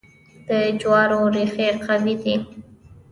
د 0.47 0.49
جوارو 0.79 1.19
ریښې 1.33 1.67
قوي 1.85 2.15
دي. 2.23 2.35